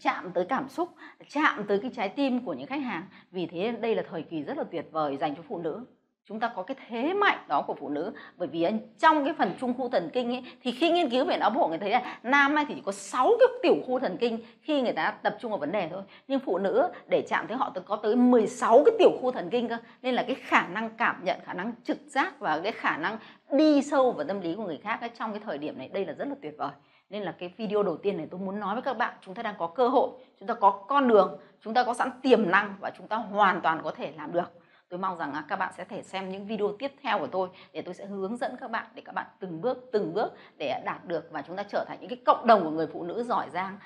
chạm 0.00 0.30
tới 0.34 0.44
cảm 0.48 0.68
xúc 0.68 0.88
chạm 1.28 1.64
tới 1.68 1.78
cái 1.78 1.90
trái 1.96 2.08
tim 2.08 2.44
của 2.44 2.52
những 2.52 2.66
khách 2.66 2.82
hàng. 2.82 3.02
Vì 3.30 3.46
thế 3.46 3.74
đây 3.80 3.94
là 3.94 4.02
thời 4.10 4.22
kỳ 4.22 4.42
rất 4.42 4.58
là 4.58 4.64
tuyệt 4.64 4.86
vời 4.90 5.16
dành 5.16 5.34
cho 5.34 5.42
phụ 5.48 5.58
nữ. 5.58 5.84
Chúng 6.24 6.40
ta 6.40 6.52
có 6.56 6.62
cái 6.62 6.76
thế 6.88 7.14
mạnh 7.14 7.38
đó 7.48 7.62
của 7.66 7.74
phụ 7.74 7.88
nữ. 7.88 8.12
Bởi 8.36 8.48
vì 8.48 8.66
trong 8.98 9.24
cái 9.24 9.34
phần 9.34 9.54
trung 9.60 9.74
khu 9.74 9.88
thần 9.88 10.10
kinh 10.12 10.32
ấy, 10.34 10.44
thì 10.62 10.72
khi 10.72 10.90
nghiên 10.90 11.10
cứu 11.10 11.24
về 11.24 11.36
não 11.36 11.50
bộ 11.50 11.68
người 11.68 11.78
thấy 11.78 11.90
là 11.90 12.18
nam 12.22 12.56
thì 12.68 12.74
chỉ 12.74 12.82
có 12.84 12.92
6 12.92 13.30
cái 13.38 13.48
tiểu 13.62 13.74
khu 13.86 13.98
thần 13.98 14.16
kinh 14.20 14.38
khi 14.60 14.82
người 14.82 14.92
ta 14.92 15.10
tập 15.22 15.36
trung 15.40 15.50
vào 15.50 15.58
vấn 15.58 15.72
đề 15.72 15.88
thôi. 15.88 16.02
Nhưng 16.28 16.40
phụ 16.40 16.58
nữ 16.58 16.88
để 17.08 17.22
chạm 17.28 17.46
tới 17.46 17.56
họ 17.56 17.72
có 17.86 17.96
tới 17.96 18.16
16 18.16 18.82
cái 18.84 18.94
tiểu 18.98 19.10
khu 19.20 19.32
thần 19.32 19.50
kinh 19.50 19.68
cơ. 19.68 19.76
Nên 20.02 20.14
là 20.14 20.22
cái 20.22 20.34
khả 20.34 20.68
năng 20.68 20.90
cảm 20.90 21.24
nhận 21.24 21.40
khả 21.44 21.54
năng 21.54 21.72
trực 21.84 21.98
giác 22.06 22.38
và 22.38 22.60
cái 22.60 22.72
khả 22.72 22.96
năng 22.96 23.18
đi 23.52 23.82
sâu 23.82 24.12
vào 24.12 24.26
tâm 24.26 24.40
lý 24.40 24.54
của 24.54 24.64
người 24.64 24.78
khác 24.82 25.00
ấy, 25.00 25.10
trong 25.18 25.32
cái 25.32 25.40
thời 25.44 25.58
điểm 25.58 25.78
này 25.78 25.88
đây 25.92 26.06
là 26.06 26.12
rất 26.12 26.28
là 26.28 26.34
tuyệt 26.42 26.54
vời 26.58 26.70
nên 27.10 27.22
là 27.22 27.32
cái 27.32 27.54
video 27.56 27.82
đầu 27.82 27.96
tiên 27.96 28.16
này 28.16 28.26
tôi 28.30 28.40
muốn 28.40 28.60
nói 28.60 28.74
với 28.74 28.82
các 28.82 28.94
bạn, 28.94 29.14
chúng 29.20 29.34
ta 29.34 29.42
đang 29.42 29.54
có 29.58 29.66
cơ 29.66 29.88
hội, 29.88 30.10
chúng 30.38 30.46
ta 30.46 30.54
có 30.54 30.70
con 30.70 31.08
đường, 31.08 31.38
chúng 31.60 31.74
ta 31.74 31.84
có 31.84 31.94
sẵn 31.94 32.10
tiềm 32.22 32.50
năng 32.50 32.74
và 32.80 32.90
chúng 32.98 33.08
ta 33.08 33.16
hoàn 33.16 33.60
toàn 33.60 33.80
có 33.82 33.90
thể 33.90 34.12
làm 34.16 34.32
được. 34.32 34.50
Tôi 34.88 34.98
mong 34.98 35.18
rằng 35.18 35.34
các 35.48 35.56
bạn 35.56 35.72
sẽ 35.76 35.84
thể 35.84 36.02
xem 36.02 36.30
những 36.30 36.46
video 36.46 36.76
tiếp 36.78 36.92
theo 37.02 37.18
của 37.18 37.26
tôi 37.26 37.48
để 37.72 37.82
tôi 37.82 37.94
sẽ 37.94 38.06
hướng 38.06 38.36
dẫn 38.36 38.56
các 38.60 38.70
bạn, 38.70 38.86
để 38.94 39.02
các 39.04 39.14
bạn 39.14 39.26
từng 39.40 39.60
bước 39.60 39.78
từng 39.92 40.14
bước 40.14 40.32
để 40.58 40.82
đạt 40.84 41.04
được 41.04 41.28
và 41.30 41.42
chúng 41.42 41.56
ta 41.56 41.62
trở 41.62 41.84
thành 41.88 41.98
những 42.00 42.10
cái 42.10 42.22
cộng 42.26 42.46
đồng 42.46 42.64
của 42.64 42.70
người 42.70 42.86
phụ 42.86 43.02
nữ 43.02 43.22
giỏi 43.22 43.50
giang 43.50 43.78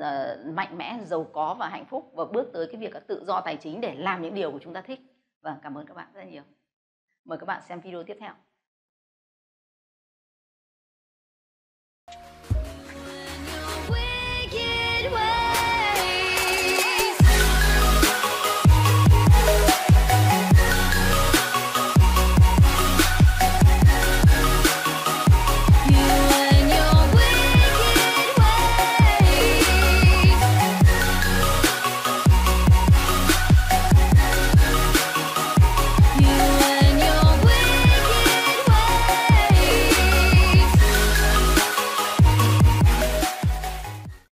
ờ, 0.00 0.38
mạnh 0.44 0.78
mẽ, 0.78 0.98
giàu 1.04 1.26
có 1.32 1.54
và 1.58 1.68
hạnh 1.68 1.84
phúc 1.84 2.10
và 2.14 2.24
bước 2.24 2.50
tới 2.52 2.66
cái 2.66 2.76
việc 2.80 3.06
tự 3.06 3.24
do 3.24 3.40
tài 3.40 3.56
chính 3.56 3.80
để 3.80 3.94
làm 3.94 4.22
những 4.22 4.34
điều 4.34 4.52
của 4.52 4.58
chúng 4.58 4.72
ta 4.74 4.80
thích. 4.80 5.00
Và 5.42 5.56
cảm 5.62 5.78
ơn 5.78 5.86
các 5.86 5.94
bạn 5.94 6.08
rất 6.14 6.24
nhiều. 6.24 6.42
Mời 7.24 7.38
các 7.38 7.46
bạn 7.46 7.62
xem 7.62 7.80
video 7.80 8.02
tiếp 8.02 8.16
theo. 8.20 8.53